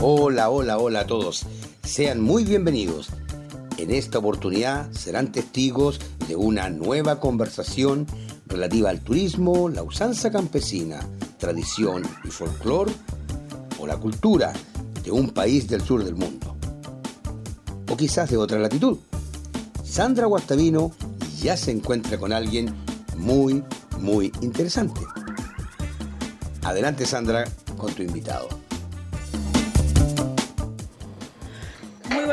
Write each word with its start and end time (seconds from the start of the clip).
Hola, 0.00 0.48
hola, 0.48 0.78
hola 0.78 1.00
a 1.00 1.06
todos. 1.08 1.44
Sean 1.82 2.20
muy 2.20 2.44
bienvenidos. 2.44 3.08
En 3.78 3.90
esta 3.90 4.18
oportunidad 4.18 4.88
serán 4.92 5.32
testigos 5.32 5.98
de 6.28 6.36
una 6.36 6.70
nueva 6.70 7.18
conversación 7.18 8.06
relativa 8.46 8.90
al 8.90 9.00
turismo, 9.00 9.68
la 9.68 9.82
usanza 9.82 10.30
campesina, 10.30 11.00
tradición 11.38 12.04
y 12.22 12.28
folclore 12.28 12.92
o 13.80 13.88
la 13.88 13.96
cultura 13.96 14.52
de 15.02 15.10
un 15.10 15.30
país 15.30 15.66
del 15.66 15.82
sur 15.82 16.04
del 16.04 16.14
mundo. 16.14 16.54
O 17.90 17.96
quizás 17.96 18.30
de 18.30 18.36
otra 18.36 18.60
latitud. 18.60 18.98
Sandra 19.82 20.26
Guastavino 20.26 20.92
ya 21.40 21.56
se 21.56 21.72
encuentra 21.72 22.18
con 22.18 22.32
alguien 22.32 22.72
muy, 23.16 23.64
muy 23.98 24.30
interesante. 24.42 25.00
Adelante 26.62 27.04
Sandra 27.04 27.46
con 27.76 27.92
tu 27.94 28.02
invitado. 28.04 28.67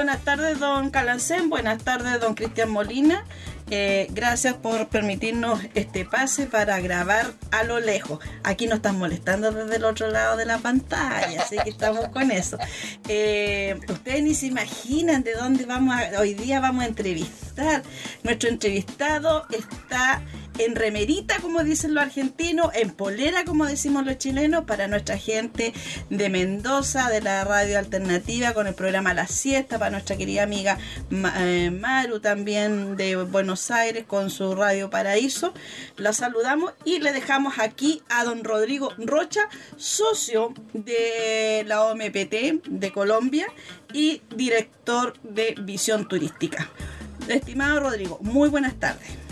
Buenas 0.06 0.24
tardes, 0.24 0.60
don 0.60 0.92
Calancén. 0.92 1.50
Buenas 1.50 1.84
tardes, 1.84 2.22
don 2.22 2.36
Cristian 2.36 2.70
Molina. 2.70 3.26
Eh, 3.72 4.06
gracias 4.12 4.54
por 4.54 4.88
permitirnos 4.88 5.60
este 5.74 6.06
pase 6.06 6.46
para 6.46 6.80
grabar 6.80 7.34
a 7.50 7.64
lo 7.64 7.80
lejos. 7.80 8.20
Aquí 8.44 8.68
nos 8.68 8.76
están 8.76 9.00
molestando 9.00 9.52
desde 9.52 9.78
el 9.78 9.84
otro 9.84 10.12
lado 10.12 10.38
de 10.38 10.46
la 10.46 10.60
pantalla, 10.60 11.42
así 11.42 11.58
que 11.64 11.72
estamos 11.72 12.10
con 12.10 12.30
eso. 12.30 12.60
Eh, 13.08 13.80
ustedes 13.90 14.22
ni 14.22 14.36
se 14.36 14.46
imaginan 14.46 15.24
de 15.24 15.34
dónde 15.34 15.66
vamos 15.66 15.96
a, 15.96 16.20
hoy 16.20 16.36
día 16.36 16.60
vamos 16.60 16.84
a 16.84 16.88
entrevistar. 16.88 17.82
Nuestro 18.22 18.50
entrevistado 18.50 19.48
está 19.50 20.22
en 20.58 20.76
remerita, 20.76 21.38
como 21.42 21.64
dicen 21.64 21.94
los 21.94 22.04
argentinos, 22.04 22.70
en 22.74 22.92
polera, 22.92 23.46
como 23.46 23.66
decimos 23.66 24.06
los 24.06 24.18
chilenos, 24.18 24.66
para 24.66 24.88
nuestra 24.88 25.18
gente 25.18 25.74
de 26.10 26.30
Mendoza, 26.30 27.10
de 27.10 27.22
la 27.22 27.44
radio 27.44 27.78
alternativa, 27.78 28.54
con 28.54 28.68
el 28.68 28.74
programa 28.74 29.14
La 29.14 29.28
Siesta, 29.28 29.80
para 29.80 29.92
nuestra 29.92 30.18
querida 30.18 30.44
amiga 30.44 30.78
eh, 31.12 31.72
Maru, 31.72 32.20
también 32.20 32.96
de 32.96 33.16
Buenos 33.16 33.72
Aires, 33.72 34.06
con 34.06 34.30
su 34.30 34.56
Radio 34.56 34.90
Paraíso. 34.90 35.54
La 35.98 36.14
saludamos 36.14 36.74
y 36.84 37.00
le 37.00 37.12
dejamos 37.12 37.60
aquí 37.60 38.02
a 38.10 38.24
don 38.24 38.44
Rodrigo 38.44 38.94
Rocha, 38.98 39.42
socio 39.78 40.54
de 40.74 41.64
la 41.68 41.84
OMPT 41.84 42.68
de 42.68 42.92
Colombia 42.94 43.48
y 43.94 44.22
director 44.36 45.14
de 45.24 45.56
Visión 45.62 46.08
Turística. 46.08 46.70
Estimado 47.28 47.80
Rodrigo, 47.80 48.20
muy 48.22 48.50
buenas 48.50 48.76
tardes. 48.80 49.25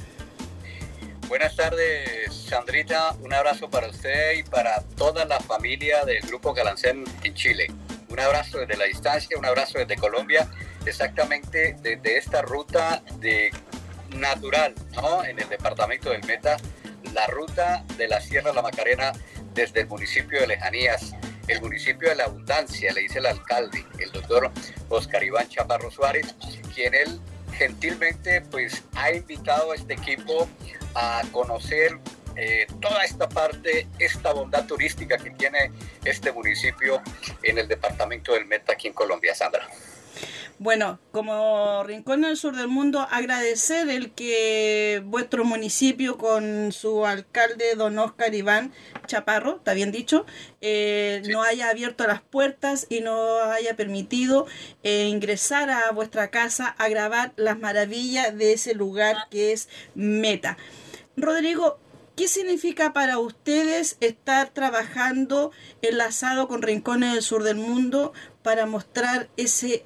Buenas 1.28 1.56
tardes, 1.56 2.34
Sandrita. 2.34 3.14
Un 3.22 3.34
abrazo 3.34 3.70
para 3.70 3.88
usted 3.88 4.34
y 4.34 4.44
para 4.44 4.82
toda 4.96 5.26
la 5.26 5.40
familia 5.40 6.04
del 6.06 6.22
Grupo 6.22 6.54
Galancén 6.54 7.04
en 7.24 7.34
Chile. 7.34 7.68
Un 8.10 8.20
abrazo 8.20 8.60
desde 8.60 8.78
la 8.78 8.86
distancia, 8.86 9.38
un 9.38 9.46
abrazo 9.46 9.80
desde 9.80 9.96
Colombia, 9.96 10.48
exactamente 10.86 11.76
desde 11.82 12.18
esta 12.18 12.42
ruta 12.42 13.02
de 13.20 13.52
natural, 14.10 14.76
¿no? 14.94 15.24
En 15.24 15.40
el 15.40 15.50
departamento 15.50 16.12
del 16.12 16.24
Meta, 16.26 16.58
la 17.14 17.26
ruta 17.28 17.84
de 17.98 18.08
la 18.08 18.22
Sierra 18.22 18.54
la 18.54 18.62
Macarena 18.62 19.14
desde 19.54 19.82
el 19.82 19.88
municipio 19.88 20.42
de 20.42 20.48
Lejanías, 20.48 21.14
el 21.48 21.62
municipio 21.62 22.10
de 22.10 22.16
la 22.16 22.26
Abundancia, 22.26 22.92
le 22.94 23.02
dice 23.02 23.20
el 23.20 23.26
alcalde, 23.26 23.86
el 23.98 24.12
doctor 24.12 24.52
Oscar 24.90 25.24
Iván 25.24 25.48
Chaparro 25.50 25.90
Suárez, 25.90 26.36
quien 26.76 26.94
él 26.94 27.20
gentilmente 27.58 28.42
pues 28.42 28.84
ha 28.96 29.12
invitado 29.12 29.72
a 29.72 29.76
este 29.76 29.94
equipo 29.94 30.48
a 30.96 31.22
conocer 31.32 32.00
eh, 32.36 32.68
toda 32.82 33.04
esta 33.04 33.30
parte, 33.30 33.88
esta 34.00 34.34
bondad 34.34 34.66
turística 34.66 35.18
que 35.18 35.32
tiene 35.32 35.72
este 36.04 36.32
municipio 36.32 37.02
en 37.44 37.60
el 37.60 37.68
departamento 37.68 38.34
del 38.34 38.46
Meta 38.46 38.74
aquí 38.74 38.88
en 38.88 38.94
Colombia, 38.94 39.36
Sandra. 39.36 39.68
Bueno, 40.60 41.00
como 41.12 41.84
Rincón 41.84 42.22
del 42.22 42.38
Sur 42.38 42.56
del 42.56 42.68
Mundo, 42.68 43.06
agradecer 43.12 43.90
el 43.90 44.12
que 44.12 45.02
vuestro 45.04 45.44
municipio 45.44 46.18
con 46.18 46.72
su 46.72 47.06
alcalde, 47.06 47.76
don 47.76 47.98
Oscar 47.98 48.34
Iván 48.34 48.72
Chaparro, 49.08 49.58
está 49.58 49.74
bien 49.74 49.92
dicho, 49.92 50.26
eh, 50.62 51.22
no 51.28 51.42
haya 51.42 51.70
abierto 51.70 52.08
las 52.08 52.22
puertas 52.22 52.86
y 52.88 53.02
no 53.02 53.42
haya 53.42 53.76
permitido 53.76 54.46
eh, 54.84 55.08
ingresar 55.08 55.70
a 55.70 55.92
vuestra 55.92 56.30
casa 56.30 56.68
a 56.78 56.88
grabar 56.88 57.34
las 57.36 57.60
maravillas 57.60 58.38
de 58.38 58.54
ese 58.54 58.74
lugar 58.76 59.18
que 59.30 59.54
es 59.54 59.68
Meta. 59.96 60.58
Rodrigo, 61.16 61.80
¿Qué 62.16 62.28
significa 62.28 62.94
para 62.94 63.18
ustedes 63.18 63.98
estar 64.00 64.50
trabajando 64.50 65.52
enlazado 65.82 66.48
con 66.48 66.62
Rincones 66.62 67.14
del 67.14 67.24
Sur 67.24 67.42
del 67.42 67.56
Mundo 67.56 68.14
para 68.44 68.68
mostrar 68.68 69.30
ese, 69.36 69.82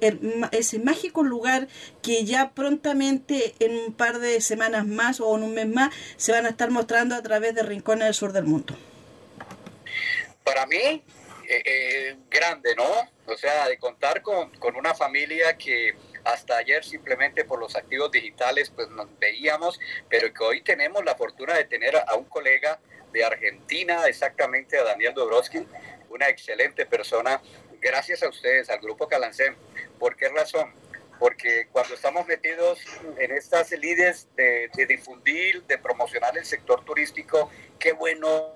ese 0.52 0.78
mágico 0.78 1.22
lugar 1.22 1.68
que 2.02 2.26
ya 2.26 2.50
prontamente 2.50 3.54
en 3.60 3.78
un 3.78 3.94
par 3.94 4.18
de 4.18 4.42
semanas 4.42 4.86
más 4.86 5.20
o 5.20 5.34
en 5.38 5.42
un 5.42 5.54
mes 5.54 5.68
más 5.68 5.94
se 6.18 6.32
van 6.32 6.44
a 6.44 6.50
estar 6.50 6.70
mostrando 6.70 7.14
a 7.14 7.22
través 7.22 7.54
de 7.54 7.62
Rincones 7.62 8.04
del 8.04 8.14
Sur 8.14 8.32
del 8.34 8.44
Mundo? 8.44 8.76
Para 10.44 10.66
mí, 10.66 10.76
eh, 10.76 11.02
eh, 11.64 12.16
grande, 12.28 12.74
¿no? 12.76 12.84
O 13.32 13.38
sea, 13.38 13.68
de 13.68 13.78
contar 13.78 14.20
con, 14.20 14.50
con 14.58 14.76
una 14.76 14.94
familia 14.94 15.56
que 15.56 15.94
hasta 16.28 16.58
ayer 16.58 16.84
simplemente 16.84 17.44
por 17.44 17.58
los 17.58 17.74
activos 17.74 18.10
digitales 18.10 18.70
pues 18.70 18.88
nos 18.90 19.06
veíamos, 19.18 19.80
pero 20.10 20.32
que 20.32 20.44
hoy 20.44 20.60
tenemos 20.60 21.02
la 21.04 21.14
fortuna 21.14 21.54
de 21.54 21.64
tener 21.64 21.96
a 21.96 22.14
un 22.16 22.24
colega 22.24 22.78
de 23.12 23.24
Argentina, 23.24 24.06
exactamente 24.06 24.76
a 24.76 24.84
Daniel 24.84 25.14
Dobrowski, 25.14 25.66
una 26.10 26.28
excelente 26.28 26.84
persona. 26.84 27.40
Gracias 27.80 28.22
a 28.22 28.28
ustedes, 28.28 28.68
al 28.68 28.80
Grupo 28.80 29.08
Calancén. 29.08 29.56
¿Por 29.98 30.16
qué 30.16 30.28
razón? 30.28 30.74
Porque 31.18 31.68
cuando 31.72 31.94
estamos 31.94 32.26
metidos 32.26 32.78
en 33.16 33.32
estas 33.32 33.70
líderes 33.72 34.28
de, 34.36 34.68
de 34.74 34.86
difundir, 34.86 35.62
de 35.64 35.78
promocionar 35.78 36.36
el 36.36 36.44
sector 36.44 36.84
turístico, 36.84 37.50
qué 37.78 37.92
bueno 37.92 38.54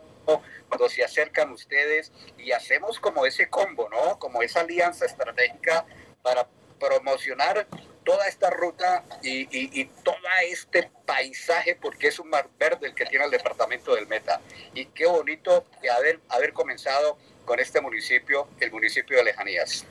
cuando 0.69 0.89
se 0.89 1.03
acercan 1.03 1.51
ustedes 1.51 2.13
y 2.37 2.53
hacemos 2.53 3.01
como 3.01 3.25
ese 3.25 3.49
combo, 3.49 3.89
¿no? 3.89 4.19
Como 4.19 4.43
esa 4.43 4.61
alianza 4.61 5.07
estratégica 5.07 5.85
para 6.23 6.47
promocionar 6.83 7.67
toda 8.05 8.27
esta 8.27 8.51
ruta 8.51 9.05
y, 9.23 9.47
y, 9.53 9.85
todo 10.03 10.17
este 10.49 10.91
paisaje, 11.07 11.79
porque 11.81 12.09
es 12.09 12.19
un 12.19 12.29
mar 12.29 12.49
verde 12.59 12.89
el 12.89 12.95
que 12.95 13.07
tiene 13.07 13.25
el 13.25 13.31
departamento 13.31 13.95
del 13.95 14.09
Meta. 14.09 14.41
Y 14.75 14.87
qué 14.87 15.07
bonito 15.07 15.65
haber, 15.97 16.19
haber 16.29 16.53
comenzado 16.53 17.17
con 17.45 17.61
este 17.61 17.81
municipio, 17.81 18.49
el 18.59 18.73
municipio 18.73 19.17
de 19.17 19.25
Lejanías. 19.25 19.87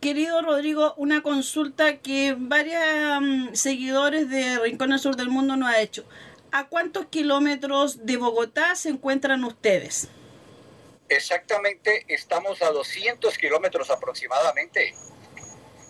Querido 0.00 0.42
Rodrigo, 0.42 0.94
una 0.96 1.22
consulta 1.22 1.98
que 1.98 2.34
varios 2.36 2.82
mm, 3.20 3.54
seguidores 3.54 4.28
de 4.28 4.58
Rincón 4.58 4.90
del 4.90 4.98
Sur 4.98 5.14
del 5.14 5.28
Mundo 5.28 5.56
nos 5.56 5.68
ha 5.72 5.80
hecho. 5.80 6.04
¿A 6.50 6.66
cuántos 6.66 7.06
kilómetros 7.06 8.04
de 8.06 8.16
Bogotá 8.16 8.74
se 8.74 8.88
encuentran 8.88 9.44
ustedes? 9.44 10.08
Exactamente, 11.08 12.04
estamos 12.08 12.62
a 12.62 12.70
200 12.70 13.36
kilómetros 13.38 13.90
aproximadamente. 13.90 14.94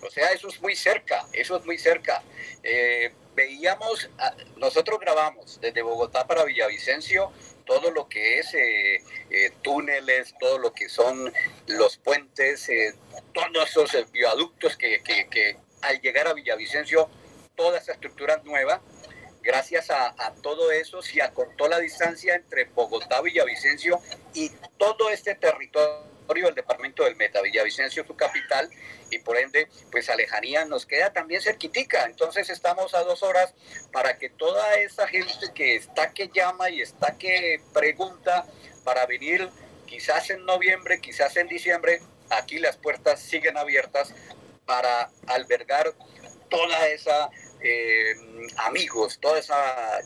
O 0.01 0.09
sea, 0.09 0.31
eso 0.31 0.47
es 0.47 0.61
muy 0.61 0.75
cerca, 0.75 1.27
eso 1.31 1.57
es 1.57 1.65
muy 1.65 1.77
cerca. 1.77 2.23
Eh, 2.63 3.13
veíamos, 3.35 4.09
nosotros 4.57 4.99
grabamos 4.99 5.59
desde 5.61 5.81
Bogotá 5.81 6.27
para 6.27 6.43
Villavicencio 6.43 7.31
todo 7.65 7.91
lo 7.91 8.09
que 8.09 8.39
es 8.39 8.53
eh, 8.53 9.03
eh, 9.29 9.51
túneles, 9.61 10.33
todo 10.39 10.57
lo 10.57 10.73
que 10.73 10.89
son 10.89 11.31
los 11.67 11.97
puentes, 11.97 12.69
todos 13.33 13.69
esos 13.69 14.11
viaductos 14.11 14.75
que, 14.75 15.01
que, 15.03 15.57
al 15.81 16.01
llegar 16.01 16.27
a 16.27 16.33
Villavicencio, 16.33 17.09
toda 17.55 17.77
esa 17.77 17.93
estructura 17.93 18.41
nueva, 18.43 18.81
gracias 19.41 19.89
a, 19.89 20.07
a, 20.07 20.33
todo 20.41 20.71
eso 20.71 21.01
se 21.01 21.21
acortó 21.21 21.67
la 21.67 21.79
distancia 21.79 22.35
entre 22.35 22.65
Bogotá, 22.65 23.21
Villavicencio 23.21 24.01
y 24.33 24.49
todo 24.77 25.09
este 25.09 25.35
territorio 25.35 26.10
el 26.37 26.55
departamento 26.55 27.03
del 27.03 27.15
Meta, 27.15 27.41
Villavicencio, 27.41 28.05
su 28.05 28.15
capital, 28.15 28.69
y 29.09 29.19
por 29.19 29.37
ende, 29.37 29.67
pues 29.91 30.09
a 30.09 30.15
lejanía 30.15 30.65
nos 30.65 30.85
queda 30.85 31.11
también 31.11 31.41
cerquitica. 31.41 32.05
Entonces 32.05 32.49
estamos 32.49 32.93
a 32.93 33.03
dos 33.03 33.23
horas 33.23 33.53
para 33.91 34.17
que 34.17 34.29
toda 34.29 34.75
esa 34.75 35.07
gente 35.07 35.51
que 35.53 35.75
está 35.75 36.13
que 36.13 36.29
llama 36.29 36.69
y 36.69 36.81
está 36.81 37.17
que 37.17 37.61
pregunta 37.73 38.45
para 38.83 39.05
venir, 39.05 39.49
quizás 39.85 40.29
en 40.29 40.45
noviembre, 40.45 41.01
quizás 41.01 41.35
en 41.37 41.47
diciembre, 41.47 42.01
aquí 42.29 42.59
las 42.59 42.77
puertas 42.77 43.19
siguen 43.19 43.57
abiertas 43.57 44.13
para 44.65 45.09
albergar 45.27 45.93
toda 46.49 46.87
esa 46.87 47.29
eh, 47.61 48.15
amigos, 48.57 49.19
toda 49.19 49.39
esa 49.39 49.55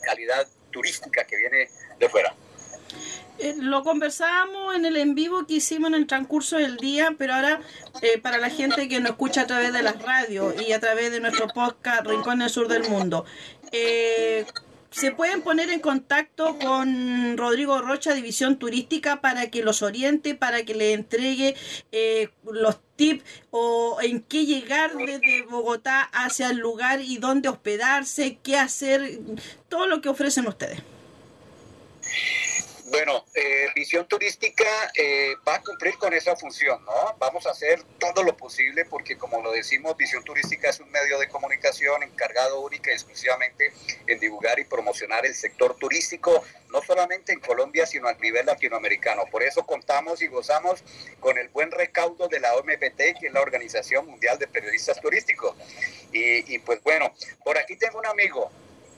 calidad 0.03 0.47
turística 0.71 1.25
que 1.25 1.37
viene 1.37 1.69
de 1.99 2.09
fuera. 2.09 2.35
Eh, 3.39 3.55
lo 3.57 3.83
conversábamos 3.83 4.75
en 4.75 4.85
el 4.85 4.95
en 4.97 5.13
vivo 5.15 5.45
que 5.45 5.55
hicimos 5.55 5.89
en 5.89 5.95
el 5.95 6.07
transcurso 6.07 6.57
del 6.57 6.77
día, 6.77 7.15
pero 7.17 7.33
ahora 7.33 7.61
eh, 8.01 8.17
para 8.19 8.37
la 8.37 8.49
gente 8.49 8.87
que 8.87 8.99
nos 8.99 9.11
escucha 9.11 9.41
a 9.41 9.47
través 9.47 9.73
de 9.73 9.83
las 9.83 10.01
radios 10.01 10.55
y 10.61 10.71
a 10.71 10.79
través 10.79 11.11
de 11.11 11.19
nuestro 11.19 11.47
podcast 11.47 12.05
Rincón 12.05 12.39
del 12.39 12.49
Sur 12.49 12.67
del 12.67 12.87
Mundo. 12.89 13.25
Eh, 13.71 14.45
se 14.95 15.11
pueden 15.11 15.41
poner 15.41 15.69
en 15.71 15.81
contacto 15.81 16.57
con 16.57 17.35
Rodrigo 17.35 17.81
Rocha, 17.81 18.13
División 18.13 18.57
Turística, 18.57 19.19
para 19.19 19.51
que 19.51 19.61
los 19.61 19.81
oriente, 19.81 20.35
para 20.35 20.63
que 20.63 20.73
le 20.73 20.93
entregue 20.93 21.55
eh, 21.91 22.29
los 22.49 22.77
tips 22.95 23.25
o 23.51 23.97
en 24.01 24.21
qué 24.21 24.45
llegar 24.45 24.95
desde 24.95 25.41
Bogotá 25.49 26.01
hacia 26.13 26.49
el 26.49 26.59
lugar 26.59 27.01
y 27.01 27.17
dónde 27.17 27.49
hospedarse, 27.49 28.37
qué 28.41 28.57
hacer, 28.57 29.19
todo 29.67 29.85
lo 29.87 29.99
que 29.99 30.07
ofrecen 30.07 30.47
ustedes. 30.47 30.79
Bueno, 32.95 33.25
eh, 33.35 33.67
Visión 33.75 34.07
Turística 34.07 34.63
eh, 34.93 35.35
va 35.45 35.55
a 35.55 35.61
cumplir 35.61 35.97
con 35.97 36.13
esa 36.13 36.33
función, 36.37 36.81
¿no? 36.85 37.17
Vamos 37.19 37.45
a 37.45 37.51
hacer 37.51 37.83
todo 37.99 38.23
lo 38.23 38.37
posible 38.37 38.85
porque, 38.85 39.17
como 39.17 39.41
lo 39.41 39.51
decimos, 39.51 39.97
Visión 39.97 40.23
Turística 40.23 40.69
es 40.69 40.79
un 40.79 40.89
medio 40.91 41.19
de 41.19 41.27
comunicación 41.27 42.03
encargado 42.03 42.61
única 42.61 42.91
y 42.91 42.93
exclusivamente 42.93 43.73
en 44.07 44.17
divulgar 44.21 44.59
y 44.59 44.63
promocionar 44.63 45.25
el 45.25 45.35
sector 45.35 45.75
turístico, 45.75 46.41
no 46.69 46.81
solamente 46.83 47.33
en 47.33 47.41
Colombia, 47.41 47.85
sino 47.85 48.07
a 48.07 48.13
nivel 48.13 48.45
latinoamericano. 48.45 49.25
Por 49.29 49.43
eso 49.43 49.65
contamos 49.65 50.21
y 50.21 50.27
gozamos 50.27 50.81
con 51.19 51.37
el 51.37 51.49
buen 51.49 51.71
recaudo 51.71 52.29
de 52.29 52.39
la 52.39 52.55
OMPT, 52.55 53.19
que 53.19 53.27
es 53.27 53.33
la 53.33 53.41
Organización 53.41 54.07
Mundial 54.07 54.39
de 54.39 54.47
Periodistas 54.47 55.01
Turísticos. 55.01 55.53
Y, 56.13 56.55
y 56.55 56.59
pues 56.59 56.81
bueno, 56.81 57.13
por 57.43 57.57
aquí 57.57 57.75
tengo 57.75 57.99
un 57.99 58.05
amigo, 58.05 58.49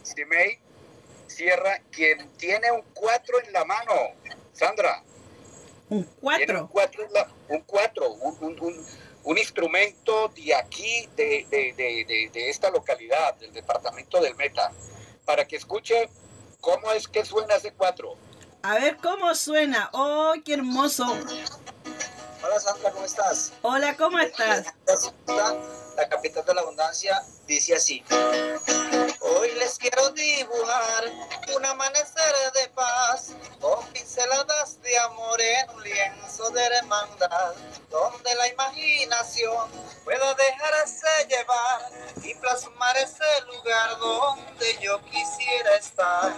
Simei 0.04 0.67
Sierra, 1.28 1.82
quien 1.92 2.30
tiene 2.38 2.72
un 2.72 2.82
4 2.94 3.44
en 3.46 3.54
la 3.54 3.66
mano. 3.66 3.94
Sandra. 4.54 5.04
¿Un 5.90 6.04
4? 6.20 6.62
Un 6.62 6.68
4, 6.68 7.08
un, 7.50 7.62
cuatro 7.62 8.12
un, 8.12 8.86
un, 9.24 9.38
instrumento 9.38 10.28
de 10.30 10.54
aquí, 10.54 11.08
de, 11.16 11.46
de, 11.50 11.74
de, 11.74 12.30
de, 12.34 12.50
esta 12.50 12.70
localidad, 12.70 13.36
del 13.36 13.54
departamento 13.54 14.20
del 14.20 14.36
Meta, 14.36 14.72
para 15.26 15.48
que 15.48 15.56
escuche 15.56 16.10
cómo 16.60 16.92
es 16.92 17.08
que 17.08 17.24
suena 17.24 17.56
ese 17.56 17.72
4. 17.72 18.16
A 18.64 18.74
ver 18.80 18.98
cómo 18.98 19.34
suena. 19.36 19.90
¡Oh, 19.94 20.34
qué 20.44 20.56
hermoso! 20.56 21.06
Hola 22.44 22.60
Sandra, 22.60 22.92
¿cómo 22.92 23.06
estás? 23.06 23.54
Hola, 23.62 23.96
¿cómo 23.96 24.20
estás? 24.20 24.74
La 25.96 26.10
capital 26.10 26.46
de 26.46 26.54
la 26.54 26.62
abundancia 26.62 27.24
dice 27.48 27.76
así. 27.76 28.04
Hoy 29.36 29.52
les 29.56 29.78
quiero 29.78 30.10
dibujar 30.12 31.04
un 31.54 31.66
amanecer 31.66 32.34
de 32.54 32.70
paz 32.70 33.34
con 33.60 33.86
pinceladas 33.88 34.82
de 34.82 34.98
amor 35.00 35.42
en 35.42 35.70
un 35.72 35.84
lienzo 35.84 36.50
de 36.52 36.64
hermandad, 36.64 37.54
donde 37.90 38.36
la 38.36 38.48
imaginación 38.48 39.70
pueda 40.06 40.34
dejarse 40.34 41.08
llevar 41.28 41.82
y 42.24 42.36
plasmar 42.36 42.96
ese 42.98 43.42
lugar 43.48 43.98
donde 43.98 44.78
yo 44.82 45.02
quisiera 45.06 45.76
estar. 45.76 46.34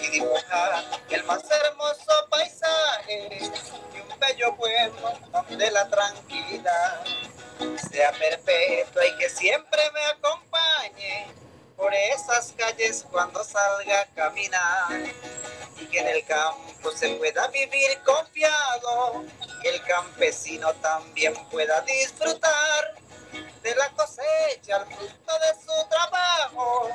Y 0.00 0.10
dibujar 0.10 0.84
el 1.10 1.24
más 1.24 1.42
hermoso 1.50 2.28
paisaje 2.30 3.50
de 3.92 4.02
un 4.02 4.20
bello 4.20 4.54
pueblo 4.56 5.18
donde 5.32 5.70
la 5.70 5.88
tranquilidad 5.88 7.04
sea 7.90 8.12
perpetua 8.12 9.06
y 9.06 9.16
que 9.16 9.28
siempre 9.28 9.90
me 9.92 10.04
acompañe 10.06 10.43
por 11.84 11.92
esas 11.92 12.54
calles 12.56 13.04
cuando 13.10 13.44
salga 13.44 14.00
a 14.00 14.06
caminar 14.14 15.02
y 15.78 15.84
que 15.84 15.98
en 15.98 16.08
el 16.08 16.24
campo 16.24 16.90
se 16.96 17.10
pueda 17.16 17.46
vivir 17.48 18.00
confiado 18.06 19.22
y 19.62 19.68
el 19.68 19.82
campesino 19.82 20.72
también 20.76 21.34
pueda 21.50 21.82
disfrutar 21.82 22.94
de 23.62 23.74
la 23.74 23.90
cosecha 23.90 24.76
al 24.76 24.86
fruto 24.86 25.32
de 25.40 25.60
su 25.60 25.88
trabajo 25.90 26.88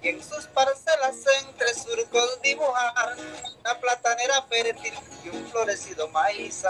y 0.00 0.08
en 0.08 0.24
sus 0.24 0.46
parcelas 0.46 1.16
entre 1.42 1.74
surcos 1.74 2.40
dibujar 2.40 3.14
una 3.60 3.80
platanera 3.80 4.40
fértil 4.44 4.94
y 5.24 5.28
un 5.28 5.46
florecido 5.50 6.08
maíz. 6.08 6.64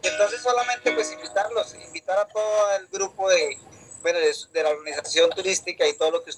Entonces 0.00 0.40
solamente 0.40 0.90
pues 0.92 1.12
invitarlos, 1.12 1.74
invitar 1.74 2.18
a 2.18 2.26
todo 2.26 2.70
el 2.78 2.86
grupo 2.86 3.28
de 3.28 3.58
bueno, 4.06 4.20
la 4.52 4.70
organización 4.70 5.30
turística 5.30 5.84
y 5.84 5.94
todo 5.94 6.12
lo 6.12 6.22
que 6.22 6.30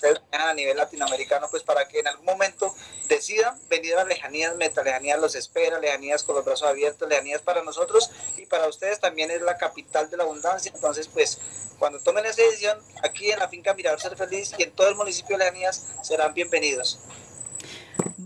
a 0.51 0.55
nivel 0.55 0.77
latinoamericano, 0.77 1.49
pues 1.51 1.63
para 1.63 1.87
que 1.89 2.01
en 2.01 2.09
algún 2.09 2.27
momento 2.27 2.75
decidan 3.09 3.59
venir 3.69 3.97
a 3.97 4.05
lejanías 4.05 4.57
meta, 4.57 4.83
lejanías 4.83 5.19
los 5.19 5.35
espera, 5.35 5.79
lejanías 5.79 6.23
con 6.23 6.37
los 6.37 6.45
brazos 6.45 6.69
abiertos, 6.69 7.09
lejanías 7.09 7.43
para 7.43 7.63
nosotros 7.63 8.11
y 8.37 8.47
para 8.47 8.69
ustedes 8.69 9.01
también 9.01 9.31
es 9.31 9.43
la 9.43 9.57
capital 9.57 10.11
de 10.11 10.17
la 10.17 10.25
abundancia. 10.25 10.73
Entonces, 10.75 11.09
pues 11.09 11.39
cuando 11.79 12.01
tomen 12.01 12.27
esa 12.27 12.43
decisión, 12.43 12.79
aquí 13.03 13.31
en 13.31 13.39
la 13.39 13.49
finca 13.49 13.75
Mirador 13.75 14.01
Ser 14.01 14.17
Feliz 14.17 14.53
y 14.59 14.65
en 14.65 14.73
todo 14.73 14.89
el 14.89 14.97
municipio 14.97 15.37
de 15.37 15.45
Lejanías 15.45 15.87
serán 16.03 16.35
bienvenidos. 16.35 16.99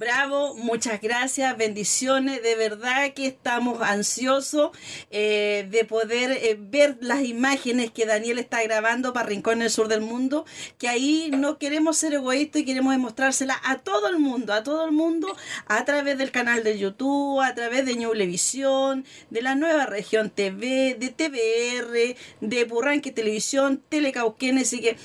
Bravo, 0.02 0.56
muchas 0.56 1.00
gracias, 1.00 1.56
bendiciones. 1.56 2.42
De 2.42 2.56
verdad 2.56 3.14
que 3.14 3.28
estamos 3.28 3.80
ansiosos 3.82 4.72
eh, 5.12 5.68
de 5.70 5.84
poder 5.84 6.32
eh, 6.32 6.56
ver 6.58 6.98
las 7.00 7.22
imágenes 7.22 7.92
que 7.92 8.04
Daniel 8.04 8.40
está 8.40 8.60
grabando 8.64 9.12
para 9.12 9.28
Rincón 9.28 9.60
del 9.60 9.70
Sur 9.70 9.86
del 9.86 10.00
Mundo, 10.00 10.44
que 10.76 10.88
ahí 10.88 11.30
no 11.32 11.56
queremos 11.56 11.98
ser 11.98 12.14
egoístas 12.14 12.62
y 12.62 12.64
queremos 12.64 12.94
demostrárselas 12.94 13.58
a 13.62 13.78
todo 13.78 14.08
el 14.08 14.18
mundo, 14.18 14.52
a 14.52 14.64
todo 14.64 14.84
el 14.86 14.90
mundo, 14.90 15.28
a 15.66 15.84
través 15.84 16.18
del 16.18 16.32
canal 16.32 16.64
de 16.64 16.80
YouTube, 16.80 17.40
a 17.40 17.54
través 17.54 17.86
de 17.86 17.94
Ñublevisión, 17.94 19.04
de 19.30 19.40
la 19.40 19.54
Nueva 19.54 19.86
Región 19.86 20.30
TV, 20.30 20.96
de 20.98 21.10
TVR, 21.10 22.16
de 22.40 22.64
Burranque 22.64 23.12
Televisión, 23.12 23.80
Telecauquenes, 23.88 24.66
así 24.66 24.80
que 24.80 24.96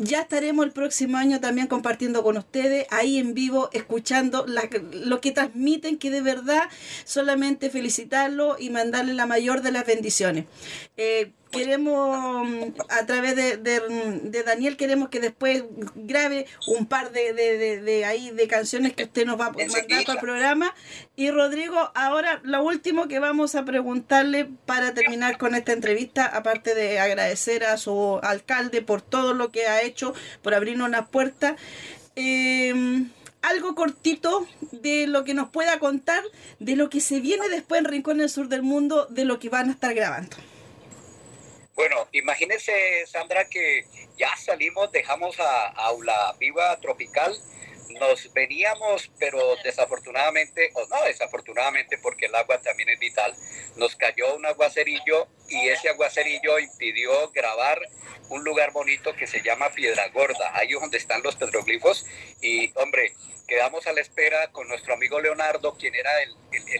ya 0.00 0.22
estaremos 0.22 0.64
el 0.64 0.72
próximo 0.72 1.18
año 1.18 1.40
también 1.40 1.66
compartiendo 1.66 2.22
con 2.22 2.38
ustedes, 2.38 2.86
ahí 2.90 3.18
en 3.18 3.34
vivo, 3.34 3.68
escuchando 3.72 4.46
lo 4.46 5.20
que 5.20 5.30
transmiten, 5.30 5.98
que 5.98 6.10
de 6.10 6.22
verdad 6.22 6.62
solamente 7.04 7.68
felicitarlo 7.68 8.56
y 8.58 8.70
mandarle 8.70 9.12
la 9.12 9.26
mayor 9.26 9.60
de 9.60 9.72
las 9.72 9.86
bendiciones. 9.86 10.46
Eh, 10.96 11.32
queremos, 11.50 12.48
a 12.88 13.06
través 13.06 13.36
de, 13.36 14.42
Daniel, 14.44 14.76
queremos 14.76 15.08
que 15.08 15.20
después 15.20 15.64
grabe 15.94 16.46
un 16.66 16.86
par 16.86 17.12
de, 17.12 17.32
de, 17.32 18.04
ahí 18.04 18.30
de 18.30 18.48
canciones 18.48 18.94
que 18.94 19.04
usted 19.04 19.26
nos 19.26 19.38
va 19.38 19.46
a 19.46 19.50
mandar 19.50 19.86
para 19.86 20.12
el 20.12 20.18
programa. 20.18 20.74
Y 21.16 21.30
Rodrigo, 21.30 21.90
ahora 21.94 22.40
lo 22.44 22.62
último 22.62 23.08
que 23.08 23.18
vamos 23.18 23.54
a 23.54 23.64
preguntarle 23.64 24.48
para 24.66 24.94
terminar 24.94 25.38
con 25.38 25.54
esta 25.54 25.72
entrevista, 25.72 26.24
aparte 26.26 26.74
de 26.74 26.98
agradecer 26.98 27.64
a 27.64 27.76
su 27.76 28.18
alcalde 28.22 28.82
por 28.82 29.02
todo 29.02 29.34
lo 29.34 29.50
que 29.50 29.66
ha 29.66 29.82
hecho, 29.82 30.14
por 30.42 30.54
abrirnos 30.54 30.90
las 30.90 31.08
puertas. 31.08 31.56
Eh, 32.16 33.04
algo 33.42 33.74
cortito 33.74 34.46
de 34.70 35.06
lo 35.06 35.24
que 35.24 35.34
nos 35.34 35.48
pueda 35.48 35.78
contar 35.78 36.22
de 36.58 36.76
lo 36.76 36.90
que 36.90 37.00
se 37.00 37.20
viene 37.20 37.48
después 37.48 37.78
en 37.80 37.86
Rincón 37.86 38.18
del 38.18 38.28
Sur 38.28 38.48
del 38.48 38.62
Mundo, 38.62 39.06
de 39.10 39.24
lo 39.24 39.38
que 39.38 39.48
van 39.48 39.68
a 39.68 39.72
estar 39.72 39.94
grabando. 39.94 40.36
Bueno, 41.80 42.06
imagínense, 42.12 43.06
Sandra, 43.06 43.48
que 43.48 43.86
ya 44.18 44.36
salimos, 44.36 44.92
dejamos 44.92 45.40
a, 45.40 45.68
Aula 45.68 46.36
Viva 46.38 46.78
Tropical, 46.78 47.34
nos 47.98 48.30
veníamos, 48.34 49.10
pero 49.18 49.56
desafortunadamente, 49.64 50.72
o 50.74 50.86
no 50.88 51.02
desafortunadamente, 51.04 51.96
porque 51.96 52.26
el 52.26 52.34
agua 52.34 52.60
también 52.60 52.90
es 52.90 52.98
vital, 52.98 53.34
nos 53.76 53.96
cayó 53.96 54.36
un 54.36 54.44
aguacerillo 54.44 55.26
y 55.48 55.68
ese 55.68 55.88
aguacerillo 55.88 56.58
impidió 56.58 57.30
grabar 57.30 57.80
un 58.28 58.44
lugar 58.44 58.72
bonito 58.72 59.16
que 59.16 59.26
se 59.26 59.40
llama 59.40 59.70
Piedra 59.70 60.06
Gorda, 60.08 60.50
ahí 60.52 60.74
es 60.74 60.80
donde 60.82 60.98
están 60.98 61.22
los 61.22 61.36
petroglifos. 61.36 62.04
Y 62.42 62.70
hombre, 62.76 63.14
quedamos 63.48 63.86
a 63.86 63.94
la 63.94 64.02
espera 64.02 64.52
con 64.52 64.68
nuestro 64.68 64.92
amigo 64.92 65.18
Leonardo, 65.18 65.78
quien 65.78 65.94
era 65.94 66.10
el, 66.22 66.36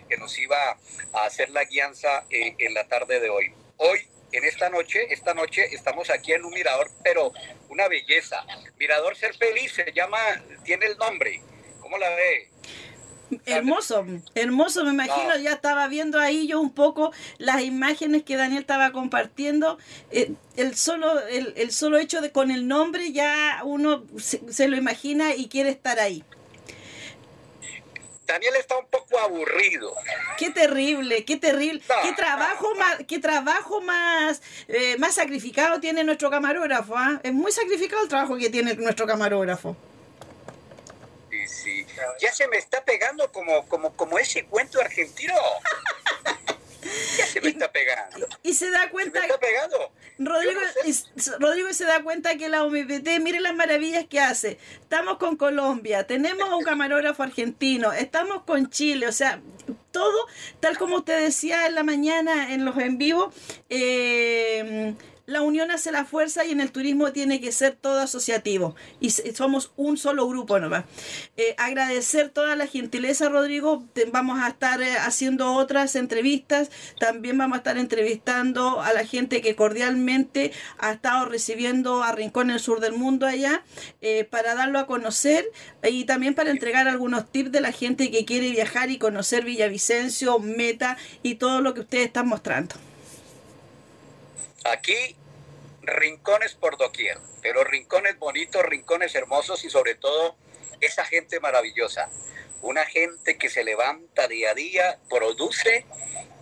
que 0.07 0.19
nos 0.19 0.39
iba 0.39 0.77
a 1.15 1.25
hacer 1.25 1.49
la 1.49 1.65
guianza 1.65 2.27
eh, 2.29 2.55
en 2.59 2.75
la 2.75 2.87
tarde 2.87 3.19
de 3.19 3.31
hoy. 3.31 3.55
Hoy 3.79 4.07
en 4.33 4.45
esta 4.45 4.71
noche, 4.71 5.13
esta 5.13 5.35
noche 5.35 5.75
estamos 5.75 6.11
aquí 6.11 6.33
en 6.33 6.45
un 6.45 6.53
mirador, 6.53 6.91
pero 7.03 7.33
una 7.69 7.89
belleza. 7.89 8.45
Mirador 8.79 9.17
Ser 9.17 9.35
Feliz 9.35 9.73
se 9.73 9.93
llama, 9.93 10.19
tiene 10.65 10.87
el 10.87 10.97
nombre. 10.97 11.43
¿Cómo 11.81 11.99
la 11.99 12.11
ve? 12.11 12.49
Hermoso, 13.47 14.05
hermoso, 14.35 14.85
me 14.85 14.91
imagino, 14.91 15.37
ya 15.37 15.53
estaba 15.53 15.87
viendo 15.87 16.19
ahí 16.19 16.49
yo 16.49 16.61
un 16.61 16.73
poco 16.73 17.13
las 17.39 17.63
imágenes 17.63 18.25
que 18.25 18.37
Daniel 18.37 18.63
estaba 18.63 18.91
compartiendo. 18.91 19.79
Eh, 20.11 20.33
el, 20.57 20.75
solo, 20.75 21.21
el, 21.29 21.71
solo 21.71 21.99
hecho 21.99 22.21
de 22.21 22.33
con 22.33 22.51
el 22.51 22.67
nombre 22.67 23.13
ya 23.13 23.61
uno 23.65 24.05
se 24.19 24.67
lo 24.67 24.77
imagina 24.77 25.35
y 25.37 25.49
quiere 25.49 25.71
estar 25.71 26.01
ahí. 26.01 26.25
Daniel 28.31 28.55
está 28.61 28.79
un 28.79 28.87
poco 28.87 29.19
aburrido. 29.19 29.93
Qué 30.39 30.51
terrible, 30.51 31.25
qué 31.25 31.37
terrible. 31.37 31.83
qué 32.05 32.13
trabajo 32.13 32.73
más, 32.77 32.99
qué 33.09 33.19
trabajo 33.19 33.81
más, 33.81 34.41
eh, 34.69 34.97
más 34.99 35.17
sacrificado 35.17 35.81
tiene 35.81 36.05
nuestro 36.05 36.31
camarógrafo. 36.31 36.97
¿ah? 36.97 37.21
Es 37.25 37.33
muy 37.33 37.51
sacrificado 37.51 38.05
el 38.05 38.09
trabajo 38.09 38.37
que 38.37 38.49
tiene 38.49 38.75
nuestro 38.77 39.05
camarógrafo. 39.05 39.77
Sí, 41.29 41.49
sí. 41.49 41.87
Ya 42.21 42.33
se 42.33 42.47
me 42.47 42.57
está 42.57 42.85
pegando 42.85 43.33
como, 43.33 43.67
como, 43.67 43.97
como 43.97 44.17
ese 44.17 44.45
cuento 44.45 44.81
argentino. 44.81 45.35
ya 47.19 47.27
se 47.27 47.41
me 47.41 47.49
está 47.49 47.73
pegando. 47.73 48.29
Y 48.45 48.55
se 48.55 48.71
da 48.71 48.91
cuenta. 48.91 49.21
Se 49.21 49.27
me 49.27 49.27
está 49.27 49.41
pegando. 49.41 49.50
Rodrigo, 50.41 50.61
Rodrigo 51.39 51.73
se 51.73 51.85
da 51.85 52.03
cuenta 52.03 52.37
que 52.37 52.49
la 52.49 52.65
OMPT, 52.65 53.21
mire 53.21 53.41
las 53.41 53.55
maravillas 53.55 54.07
que 54.07 54.21
hace. 54.21 54.59
Estamos 54.81 55.19
con 55.19 55.37
Colombia, 55.37 56.07
tenemos 56.07 56.49
a 56.49 56.57
un 56.57 56.65
camarógrafo 56.65 57.23
argentino, 57.23 57.93
estamos 57.93 58.43
con 58.43 58.71
Chile, 58.71 59.07
o 59.07 59.13
sea, 59.13 59.41
todo, 59.91 60.27
tal 60.61 60.79
como 60.79 60.97
usted 60.97 61.23
decía 61.23 61.67
en 61.67 61.75
la 61.75 61.83
mañana 61.83 62.55
en 62.55 62.65
los 62.65 62.77
en 62.79 62.99
vivo, 62.99 63.33
eh, 63.69 64.95
la 65.31 65.43
unión 65.43 65.71
hace 65.71 65.93
la 65.93 66.05
fuerza 66.05 66.45
y 66.45 66.51
en 66.51 66.61
el 66.61 66.73
turismo 66.73 67.13
tiene 67.13 67.41
que 67.41 67.53
ser 67.53 67.77
todo 67.77 68.01
asociativo 68.01 68.75
y 69.01 69.11
somos 69.11 69.73
un 69.77 69.97
solo 69.97 70.27
grupo 70.27 70.59
nomás. 70.59 70.85
Eh, 71.37 71.55
agradecer 71.57 72.31
toda 72.31 72.57
la 72.57 72.67
gentileza, 72.67 73.29
Rodrigo. 73.29 73.85
Vamos 74.13 74.41
a 74.41 74.49
estar 74.49 74.83
eh, 74.83 74.97
haciendo 74.99 75.55
otras 75.55 75.95
entrevistas. 75.95 76.71
También 76.99 77.39
vamos 77.39 77.57
a 77.57 77.59
estar 77.59 77.79
entrevistando 77.79 78.81
a 78.81 78.93
la 78.93 79.05
gente 79.05 79.41
que 79.41 79.55
cordialmente 79.55 80.53
ha 80.79 80.93
estado 80.93 81.27
recibiendo 81.27 82.03
a 82.03 82.13
Rincón 82.13 82.51
el 82.51 82.61
sur 82.61 82.81
del 82.81 82.95
mundo 82.95 83.27
allá 83.27 83.63
eh, 84.01 84.25
para 84.25 84.55
darlo 84.55 84.79
a 84.79 84.87
conocer 84.87 85.49
y 85.83 86.05
también 86.05 86.35
para 86.35 86.51
entregar 86.51 86.89
algunos 86.89 87.31
tips 87.31 87.53
de 87.53 87.61
la 87.61 87.73
gente 87.73 88.11
que 88.11 88.25
quiere 88.25 88.51
viajar 88.51 88.91
y 88.91 88.99
conocer 88.99 89.45
Villavicencio, 89.45 90.41
Meta 90.41 90.97
y 91.23 91.37
todo 91.37 91.61
lo 91.61 91.73
que 91.75 91.81
ustedes 91.81 92.07
están 92.07 92.27
mostrando. 92.27 92.75
Aquí 94.65 95.17
rincones 95.91 96.55
por 96.55 96.77
doquier, 96.77 97.19
pero 97.43 97.65
rincones 97.65 98.19
bonitos, 98.19 98.63
rincones 98.63 99.15
hermosos 99.15 99.65
y 99.65 99.71
sobre 99.71 99.95
todo 99.95 100.37
esa 100.81 101.05
gente 101.05 101.41
maravillosa. 101.41 102.09
Una 102.63 102.85
gente 102.87 103.39
que 103.39 103.49
se 103.49 103.65
levanta 103.65 104.29
día 104.29 104.51
a 104.51 104.55
día, 104.55 104.99
produce 105.09 105.87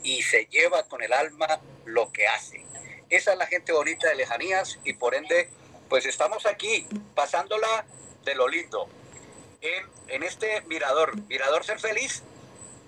y 0.02 0.22
se 0.22 0.46
lleva 0.46 0.84
con 0.84 1.02
el 1.02 1.12
alma 1.12 1.60
lo 1.84 2.12
que 2.12 2.26
hace. 2.28 2.64
Esa 3.08 3.32
es 3.32 3.38
la 3.38 3.46
gente 3.46 3.72
bonita 3.72 4.08
de 4.08 4.16
lejanías 4.16 4.78
y 4.84 4.92
por 4.94 5.14
ende, 5.14 5.48
pues 5.88 6.06
estamos 6.06 6.46
aquí 6.46 6.86
pasándola 7.14 7.86
de 8.24 8.34
lo 8.34 8.48
lindo. 8.48 8.88
En, 9.60 9.86
en 10.08 10.22
este 10.22 10.60
mirador, 10.62 11.16
mirador 11.28 11.64
ser 11.64 11.80
feliz. 11.80 12.22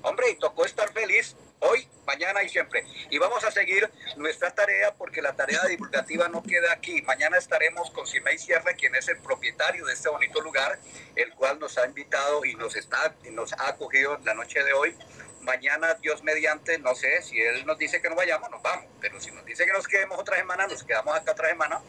Hombre, 0.02 0.30
y 0.30 0.36
tocó 0.36 0.64
estar 0.64 0.92
feliz 0.92 1.36
hoy, 1.60 1.86
mañana 2.06 2.42
y 2.42 2.48
siempre. 2.48 2.84
Y 3.10 3.18
vamos 3.18 3.44
a 3.44 3.50
seguir 3.50 3.88
nuestra 4.16 4.50
tarea 4.50 4.92
porque 4.94 5.22
la 5.22 5.34
tarea 5.34 5.62
divulgativa 5.64 6.28
no 6.28 6.42
queda 6.42 6.72
aquí. 6.72 7.02
Mañana 7.02 7.38
estaremos 7.38 7.90
con 7.90 8.06
Simei 8.06 8.38
Sierra, 8.38 8.72
quien 8.74 8.94
es 8.94 9.08
el 9.08 9.18
propietario 9.18 9.84
de 9.86 9.92
este 9.92 10.08
bonito 10.08 10.40
lugar, 10.40 10.78
el 11.16 11.32
cual 11.34 11.58
nos 11.58 11.78
ha 11.78 11.86
invitado 11.86 12.44
y 12.44 12.54
nos, 12.54 12.76
está, 12.76 13.14
y 13.24 13.30
nos 13.30 13.52
ha 13.52 13.68
acogido 13.68 14.18
la 14.24 14.34
noche 14.34 14.62
de 14.62 14.72
hoy. 14.72 14.96
Mañana, 15.42 15.94
Dios 15.94 16.22
mediante, 16.22 16.78
no 16.78 16.94
sé, 16.94 17.22
si 17.22 17.40
él 17.40 17.64
nos 17.66 17.78
dice 17.78 18.02
que 18.02 18.08
nos 18.08 18.16
vayamos, 18.16 18.50
nos 18.50 18.62
vamos. 18.62 18.86
Pero 19.00 19.20
si 19.20 19.30
nos 19.30 19.44
dice 19.44 19.64
que 19.64 19.72
nos 19.72 19.86
quedemos 19.86 20.18
otra 20.18 20.36
semana, 20.36 20.66
nos 20.66 20.82
quedamos 20.82 21.14
acá 21.14 21.32
otra 21.32 21.48
semana. 21.48 21.80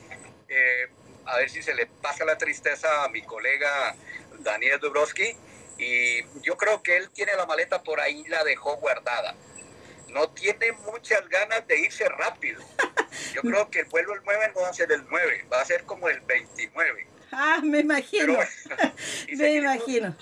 Eh, 0.47 0.87
a 1.25 1.37
ver 1.37 1.49
si 1.49 1.61
se 1.61 1.73
le 1.73 1.85
pasa 1.85 2.25
la 2.25 2.37
tristeza 2.37 3.03
a 3.03 3.09
mi 3.09 3.21
colega 3.21 3.95
Daniel 4.39 4.79
Dubrowski. 4.79 5.35
Y 5.77 6.23
yo 6.41 6.57
creo 6.57 6.83
que 6.83 6.95
él 6.95 7.09
tiene 7.09 7.33
la 7.35 7.45
maleta 7.45 7.81
por 7.81 7.99
ahí, 7.99 8.23
la 8.27 8.43
dejó 8.43 8.75
guardada 8.77 9.35
no 10.11 10.29
tiene 10.29 10.71
muchas 10.71 11.27
ganas 11.29 11.67
de 11.67 11.79
irse 11.79 12.07
rápido. 12.07 12.61
Yo 13.33 13.41
creo 13.41 13.69
que 13.69 13.79
el 13.79 13.85
vuelo 13.85 14.13
el 14.13 14.21
9 14.23 14.51
no 14.55 14.61
va 14.61 14.69
a 14.69 14.73
ser 14.73 14.91
el 14.91 15.05
9, 15.09 15.45
va 15.51 15.61
a 15.61 15.65
ser 15.65 15.83
como 15.83 16.09
el 16.09 16.19
29. 16.21 17.07
Ah, 17.31 17.59
me 17.63 17.79
imagino. 17.79 18.37
me 19.37 19.55
imagino. 19.55 20.15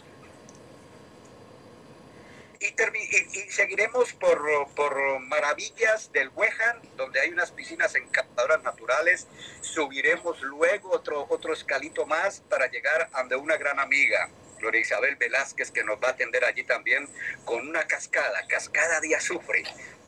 Y, 2.61 3.51
seguiremos 3.51 4.11
por, 4.13 4.41
por, 4.75 5.19
maravillas 5.21 6.11
del 6.11 6.29
Huejan, 6.35 6.81
donde 6.97 7.21
hay 7.21 7.29
unas 7.29 7.51
piscinas 7.51 7.95
encantadoras 7.95 8.61
naturales. 8.63 9.27
Subiremos 9.61 10.41
luego 10.41 10.91
otro, 10.91 11.25
otro 11.29 11.53
escalito 11.53 12.05
más 12.05 12.41
para 12.49 12.69
llegar 12.69 13.09
ante 13.13 13.37
una 13.37 13.55
gran 13.55 13.79
amiga, 13.79 14.29
Gloria 14.59 14.81
Isabel 14.81 15.15
Velázquez, 15.15 15.71
que 15.71 15.83
nos 15.83 15.97
va 15.97 16.09
a 16.09 16.11
atender 16.11 16.43
allí 16.45 16.63
también 16.63 17.07
con 17.45 17.67
una 17.67 17.87
cascada, 17.87 18.45
cascada 18.47 18.99
de 18.99 19.15
azufre, 19.15 19.63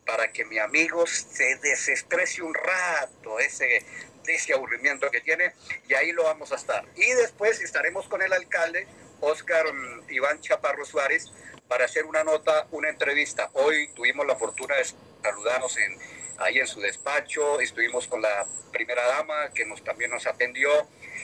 para 0.05 0.31
que 0.31 0.45
mi 0.45 0.59
amigo 0.59 1.05
se 1.07 1.55
desestrese 1.57 2.41
un 2.41 2.53
rato 2.53 3.39
ese, 3.39 3.85
ese 4.27 4.53
aburrimiento 4.53 5.09
que 5.09 5.21
tiene, 5.21 5.53
y 5.87 5.93
ahí 5.93 6.11
lo 6.11 6.23
vamos 6.23 6.51
a 6.51 6.55
estar. 6.55 6.85
Y 6.95 7.11
después 7.13 7.61
estaremos 7.61 8.07
con 8.07 8.21
el 8.21 8.33
alcalde, 8.33 8.87
Oscar 9.21 9.71
mm, 9.71 10.09
Iván 10.09 10.41
Chaparro 10.41 10.85
Suárez, 10.85 11.31
para 11.71 11.85
hacer 11.85 12.05
una 12.05 12.21
nota, 12.25 12.67
una 12.71 12.89
entrevista. 12.89 13.49
Hoy 13.53 13.87
tuvimos 13.95 14.27
la 14.27 14.35
fortuna 14.35 14.75
de 14.75 14.83
saludarnos 15.23 15.77
en, 15.77 15.97
ahí 16.39 16.59
en 16.59 16.67
su 16.67 16.81
despacho, 16.81 17.61
estuvimos 17.61 18.09
con 18.09 18.21
la 18.21 18.45
primera 18.73 19.07
dama 19.07 19.51
que 19.55 19.63
nos, 19.63 19.81
también 19.81 20.11
nos 20.11 20.27
atendió 20.27 20.69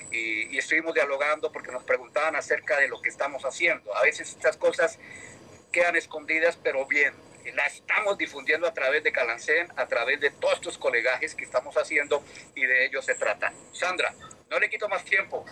y, 0.10 0.58
estuvimos 0.58 0.94
dialogando 0.94 1.52
porque 1.52 1.74
nos 1.74 1.84
preguntaban 1.84 2.38
acerca 2.38 2.80
de 2.80 2.88
lo 2.88 3.02
que 3.02 3.10
estamos 3.10 3.44
haciendo. 3.44 3.94
A 3.94 4.04
veces 4.04 4.30
estas 4.30 4.56
cosas 4.56 5.00
quedan 5.74 5.98
escondidas, 5.98 6.56
pero 6.56 6.86
bien, 6.86 7.14
la 7.54 7.66
estamos 7.66 8.18
difundiendo 8.18 8.68
a 8.68 8.74
través 8.74 9.04
de 9.04 9.12
Calancén, 9.12 9.68
a 9.76 9.86
través 9.88 10.22
de 10.22 10.30
todos 10.30 10.54
estos 10.54 10.78
colegajes 10.78 11.36
que 11.36 11.44
estamos 11.44 11.76
haciendo 11.76 12.24
y 12.56 12.66
de 12.66 12.86
ello 12.86 13.02
se 13.02 13.16
trata. 13.16 13.52
Sandra, 13.74 14.16
no 14.50 14.60
le 14.60 14.70
quito 14.70 14.88
más 14.88 15.04
tiempo. 15.04 15.44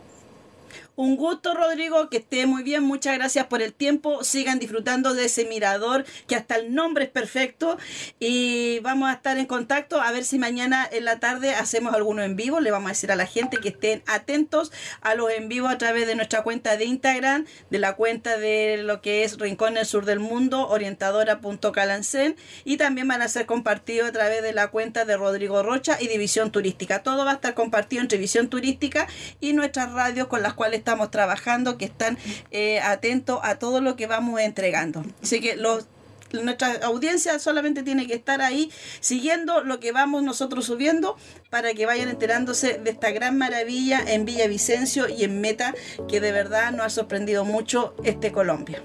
Un 0.98 1.18
gusto, 1.18 1.54
Rodrigo, 1.54 2.10
que 2.10 2.18
esté 2.18 2.46
muy 2.46 2.64
bien. 2.64 2.82
Muchas 2.84 3.18
gracias 3.18 3.48
por 3.48 3.62
el 3.62 3.74
tiempo. 3.74 4.24
Sigan 4.24 4.60
disfrutando 4.60 5.14
de 5.14 5.26
ese 5.26 5.44
mirador, 5.44 6.06
que 6.26 6.36
hasta 6.36 6.56
el 6.56 6.74
nombre 6.74 7.04
es 7.04 7.10
perfecto. 7.10 7.78
Y 8.18 8.80
vamos 8.80 9.10
a 9.10 9.14
estar 9.14 9.38
en 9.38 9.46
contacto 9.46 10.00
a 10.00 10.14
ver 10.14 10.24
si 10.24 10.40
mañana 10.40 10.88
en 10.90 11.04
la 11.04 11.20
tarde 11.20 11.54
hacemos 11.54 11.94
alguno 11.94 12.24
en 12.24 12.38
vivo. 12.38 12.62
Le 12.62 12.72
vamos 12.72 12.88
a 12.88 12.94
decir 12.94 13.12
a 13.12 13.18
la 13.18 13.26
gente 13.26 13.58
que 13.58 13.70
estén 13.70 14.04
atentos 14.08 14.72
a 15.02 15.16
los 15.16 15.32
en 15.32 15.50
vivo 15.50 15.68
a 15.68 15.78
través 15.78 16.08
de 16.08 16.16
nuestra 16.16 16.44
cuenta 16.44 16.78
de 16.78 16.86
Instagram, 16.86 17.46
de 17.70 17.80
la 17.80 17.98
cuenta 17.98 18.38
de 18.38 18.78
lo 18.78 19.02
que 19.02 19.26
es 19.26 19.38
Rincón 19.38 19.74
del 19.74 19.86
Sur 19.86 20.06
del 20.06 20.22
Mundo, 20.22 20.70
orientadora.calancén. 20.70 22.38
Y 22.64 22.78
también 22.78 23.10
van 23.10 23.22
a 23.22 23.28
ser 23.28 23.46
compartidos 23.46 24.08
a 24.08 24.14
través 24.14 24.44
de 24.44 24.54
la 24.54 24.70
cuenta 24.70 25.04
de 25.04 25.18
Rodrigo 25.18 25.62
Rocha 25.62 25.98
y 26.00 26.08
División 26.08 26.52
Turística. 26.52 27.04
Todo 27.04 27.26
va 27.26 27.32
a 27.32 27.36
estar 27.36 27.54
compartido 27.54 28.02
entre 28.02 28.18
División 28.18 28.48
Turística 28.48 29.08
y 29.42 29.52
nuestras 29.52 29.92
radios 29.92 30.28
con 30.28 30.42
las 30.42 30.54
cuales 30.54 30.85
estamos 30.86 31.10
trabajando, 31.10 31.80
que 31.80 31.86
están 31.86 32.20
eh, 32.52 32.80
atentos 32.80 33.40
a 33.42 33.56
todo 33.56 33.82
lo 33.82 33.96
que 33.96 34.06
vamos 34.06 34.40
entregando. 34.40 35.04
Así 35.24 35.42
que 35.42 35.56
los 35.56 35.88
nuestra 36.34 36.74
audiencia 36.84 37.40
solamente 37.40 37.82
tiene 37.82 38.08
que 38.08 38.14
estar 38.14 38.42
ahí 38.42 38.70
siguiendo 39.00 39.64
lo 39.64 39.80
que 39.80 39.94
vamos 39.94 40.22
nosotros 40.22 40.66
subiendo 40.66 41.18
para 41.50 41.74
que 41.74 41.86
vayan 41.86 42.10
enterándose 42.10 42.78
de 42.78 42.90
esta 42.90 43.12
gran 43.12 43.38
maravilla 43.38 44.04
en 44.06 44.26
Villavicencio 44.26 45.08
y 45.08 45.24
en 45.24 45.40
Meta 45.40 45.74
que 46.10 46.20
de 46.20 46.34
verdad 46.34 46.72
nos 46.72 46.88
ha 46.88 46.90
sorprendido 46.90 47.46
mucho 47.46 47.96
este 48.04 48.34
Colombia. 48.34 48.82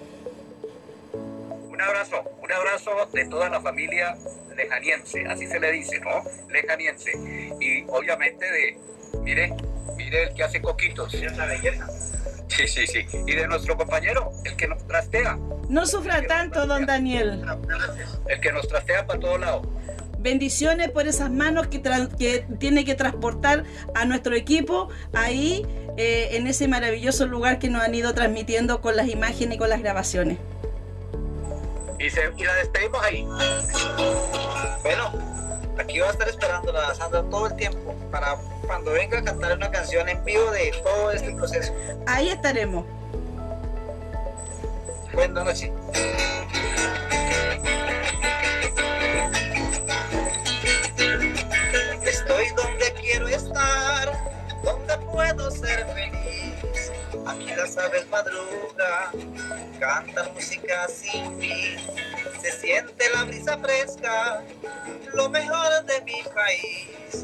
Un 1.12 1.80
abrazo, 1.80 2.22
un 2.40 2.52
abrazo 2.52 2.90
de 3.12 3.24
toda 3.26 3.48
la 3.48 3.60
familia 3.60 4.16
lejaniense, 4.54 5.26
así 5.26 5.46
se 5.46 5.58
le 5.58 5.72
dice, 5.72 5.98
¿no? 6.00 6.22
Lejaniense. 6.50 7.10
Y 7.58 7.84
obviamente 7.88 8.44
de, 8.44 8.78
mire, 9.22 9.54
mire 10.10 10.24
el 10.24 10.34
que 10.34 10.42
hace 10.42 10.60
coquitos. 10.60 11.12
Sí, 11.12 12.66
sí, 12.66 12.86
sí. 12.86 13.06
Y 13.26 13.32
de 13.32 13.46
nuestro 13.46 13.76
compañero, 13.76 14.32
el 14.44 14.56
que 14.56 14.66
nos 14.66 14.84
trastea. 14.86 15.38
No 15.68 15.86
sufra 15.86 16.22
tanto, 16.26 16.66
don 16.66 16.84
Daniel. 16.84 17.44
El 18.26 18.40
que 18.40 18.52
nos 18.52 18.66
trastea 18.66 19.06
para 19.06 19.20
todo 19.20 19.38
lado. 19.38 19.62
Bendiciones 20.18 20.90
por 20.90 21.06
esas 21.06 21.30
manos 21.30 21.68
que, 21.68 21.80
que 22.18 22.44
tiene 22.58 22.84
que 22.84 22.94
transportar 22.94 23.64
a 23.94 24.04
nuestro 24.04 24.34
equipo 24.34 24.88
ahí, 25.14 25.64
eh, 25.96 26.30
en 26.32 26.46
ese 26.46 26.68
maravilloso 26.68 27.26
lugar 27.26 27.58
que 27.58 27.70
nos 27.70 27.82
han 27.82 27.94
ido 27.94 28.12
transmitiendo 28.12 28.82
con 28.82 28.96
las 28.96 29.08
imágenes 29.08 29.54
y 29.54 29.58
con 29.58 29.70
las 29.70 29.80
grabaciones. 29.80 30.38
Y, 31.98 32.10
se, 32.10 32.20
y 32.36 32.44
la 32.44 32.54
despedimos 32.54 33.02
ahí. 33.02 33.26
Bueno, 34.82 35.12
aquí 35.78 36.00
va 36.00 36.08
a 36.08 36.10
estar 36.10 36.28
esperando 36.28 36.72
la 36.72 36.94
Sandra 36.94 37.22
todo 37.30 37.46
el 37.46 37.56
tiempo 37.56 37.94
para 38.10 38.36
cuando 38.70 38.92
venga 38.92 39.18
a 39.18 39.24
cantar 39.24 39.56
una 39.56 39.68
canción 39.68 40.08
en 40.08 40.24
vivo 40.24 40.48
de 40.52 40.70
todo 40.84 41.10
este 41.10 41.32
proceso. 41.32 41.74
Ahí 42.06 42.28
estaremos. 42.28 42.86
Buenas 45.12 45.44
noches. 45.44 45.72
Estoy 52.04 52.44
donde 52.56 52.92
quiero 53.00 53.26
estar, 53.26 54.12
donde 54.62 54.98
puedo 54.98 55.50
ser 55.50 55.84
feliz. 55.86 56.92
Aquí 57.26 57.46
las 57.56 57.76
aves 57.76 58.06
madrugan, 58.08 59.34
cantan 59.80 60.32
música 60.32 60.86
sin 60.86 61.40
fin 61.40 61.80
se 62.40 62.52
siente 62.52 63.04
la 63.14 63.24
brisa 63.24 63.58
fresca, 63.58 64.42
lo 65.12 65.28
mejor 65.28 65.84
de 65.84 66.00
mi 66.02 66.22
país. 66.34 67.19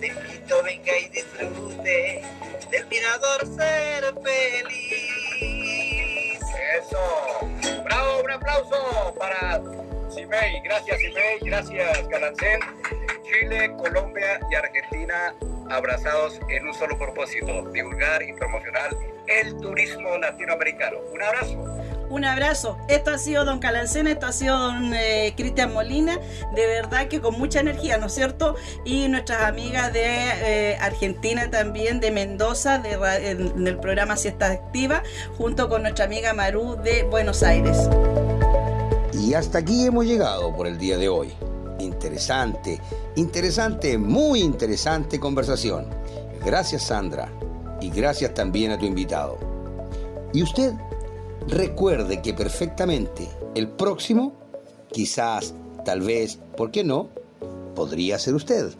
Te 0.00 0.06
invito, 0.06 0.62
venga 0.62 0.96
y 0.96 1.08
disfrute 1.08 2.22
del 2.70 2.86
mirador 2.86 3.46
ser 3.56 4.14
feliz. 4.22 5.58
Eso. 6.78 7.82
Bravo, 7.84 8.22
un 8.22 8.30
aplauso 8.30 9.14
para 9.18 9.60
Simei. 10.10 10.60
Gracias, 10.62 10.98
Simei. 11.00 11.38
Gracias, 11.42 12.06
Calancén. 12.08 12.60
Chile, 13.24 13.74
Colombia 13.76 14.40
y 14.50 14.54
Argentina 14.54 15.34
abrazados 15.70 16.40
en 16.48 16.66
un 16.66 16.74
solo 16.74 16.96
propósito, 16.96 17.70
divulgar 17.72 18.22
y 18.22 18.32
promocionar 18.32 18.90
el 19.26 19.60
turismo 19.60 20.16
latinoamericano. 20.18 20.98
Un 21.12 21.22
abrazo. 21.22 21.77
Un 22.10 22.24
abrazo. 22.24 22.78
Esto 22.88 23.10
ha 23.10 23.18
sido 23.18 23.44
Don 23.44 23.58
Calancena, 23.58 24.10
esto 24.10 24.26
ha 24.26 24.32
sido 24.32 24.58
Don 24.58 24.94
eh, 24.94 25.34
Cristian 25.36 25.72
Molina, 25.72 26.18
de 26.54 26.66
verdad 26.66 27.08
que 27.08 27.20
con 27.20 27.38
mucha 27.38 27.60
energía, 27.60 27.98
¿no 27.98 28.06
es 28.06 28.14
cierto? 28.14 28.56
Y 28.84 29.08
nuestras 29.08 29.42
amigas 29.42 29.92
de 29.92 30.02
eh, 30.04 30.76
Argentina 30.80 31.50
también, 31.50 32.00
de 32.00 32.10
Mendoza, 32.10 32.82
en, 33.20 33.66
el 33.66 33.78
programa 33.78 34.16
Siesta 34.16 34.46
Activa, 34.50 35.02
junto 35.36 35.68
con 35.68 35.82
nuestra 35.82 36.06
amiga 36.06 36.32
Maru 36.32 36.76
de 36.82 37.02
Buenos 37.04 37.42
Aires. 37.42 37.88
Y 39.12 39.34
hasta 39.34 39.58
aquí 39.58 39.84
hemos 39.84 40.06
llegado 40.06 40.54
por 40.54 40.66
el 40.66 40.78
día 40.78 40.96
de 40.96 41.08
hoy. 41.08 41.32
Interesante, 41.78 42.80
interesante, 43.16 43.98
muy 43.98 44.40
interesante 44.40 45.20
conversación. 45.20 45.86
Gracias 46.44 46.84
Sandra 46.84 47.28
y 47.80 47.90
gracias 47.90 48.32
también 48.34 48.72
a 48.72 48.78
tu 48.78 48.86
invitado. 48.86 49.38
¿Y 50.32 50.42
usted? 50.42 50.72
Recuerde 51.46 52.20
que 52.22 52.34
perfectamente 52.34 53.28
el 53.54 53.68
próximo, 53.68 54.34
quizás, 54.90 55.54
tal 55.84 56.00
vez, 56.00 56.38
¿por 56.56 56.70
qué 56.70 56.84
no? 56.84 57.08
Podría 57.74 58.18
ser 58.18 58.34
usted. 58.34 58.72